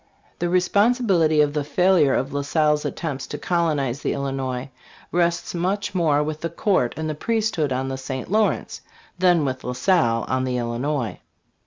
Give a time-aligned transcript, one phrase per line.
[0.39, 4.71] The responsibility of the failure of La Salle's attempts to colonize the Illinois
[5.11, 8.31] rests much more with the court and the priesthood on the St.
[8.31, 8.81] Lawrence
[9.19, 11.19] than with La Salle on 1 the Illinois.